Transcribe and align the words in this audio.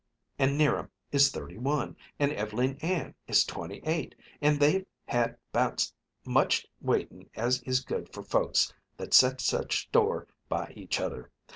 An' 0.39 0.57
'Niram 0.57 0.89
is 1.11 1.29
thirty 1.29 1.59
one, 1.59 1.95
an' 2.17 2.31
Ev'leen 2.31 2.79
Ann 2.83 3.13
is 3.27 3.45
twenty 3.45 3.81
eight, 3.85 4.15
an' 4.41 4.57
they've 4.57 4.87
had 5.05 5.37
'bout's 5.51 5.93
much 6.25 6.65
waitin' 6.81 7.29
as 7.35 7.61
is 7.67 7.81
good 7.85 8.11
for 8.11 8.23
folks 8.23 8.73
that 8.97 9.13
set 9.13 9.39
such 9.39 9.81
store 9.83 10.27
by 10.49 10.73
each 10.75 10.99
other. 10.99 11.29